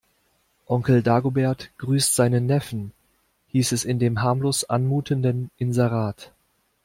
[0.65, 2.91] Onkel Dagobert grüßt seinen Neffen,
[3.49, 6.31] hieß es in dem harmlos anmutenden Inserat.